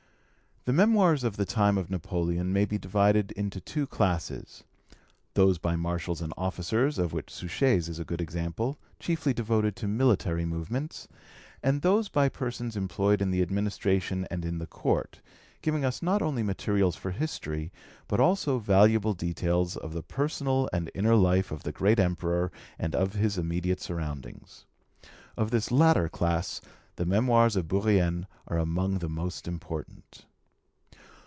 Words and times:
The 0.65 0.73
Memoirs 0.73 1.23
of 1.23 1.37
the 1.37 1.45
time 1.45 1.75
of 1.79 1.89
Napoleon 1.89 2.53
may 2.53 2.65
be 2.65 2.77
divided 2.77 3.31
into 3.31 3.59
two 3.59 3.87
classes 3.87 4.63
those 5.33 5.57
by 5.57 5.75
marshals 5.75 6.21
and 6.21 6.31
officers, 6.37 6.99
of 6.99 7.13
which 7.13 7.31
Suchet's 7.33 7.89
is 7.89 7.97
a 7.97 8.05
good 8.05 8.21
example, 8.21 8.77
chiefly 8.99 9.33
devoted 9.33 9.75
to 9.77 9.87
military 9.87 10.45
movements, 10.45 11.07
and 11.63 11.81
those 11.81 12.09
by 12.09 12.29
persons 12.29 12.77
employed 12.77 13.23
in 13.23 13.31
the 13.31 13.41
administration 13.41 14.27
and 14.29 14.45
in 14.45 14.59
the 14.59 14.67
Court, 14.67 15.19
giving 15.63 15.83
us 15.83 16.03
not 16.03 16.21
only 16.21 16.43
materials 16.43 16.95
for 16.95 17.09
history, 17.09 17.71
but 18.07 18.19
also 18.19 18.59
valuable 18.59 19.15
details 19.15 19.75
of 19.75 19.93
the 19.93 20.03
personal 20.03 20.69
and 20.71 20.91
inner 20.93 21.15
life 21.15 21.49
of 21.49 21.63
the 21.63 21.71
great 21.71 21.99
Emperor 21.99 22.51
and 22.77 22.93
of 22.93 23.13
his 23.13 23.35
immediate 23.35 23.79
surroundings. 23.81 24.65
Of 25.35 25.49
this 25.49 25.71
latter 25.71 26.07
class 26.07 26.61
the 26.97 27.05
Memoirs 27.07 27.55
of 27.55 27.67
Bourrienne 27.67 28.27
are 28.47 28.59
among 28.59 28.99
the 28.99 29.09
most 29.09 29.47
important. 29.47 30.27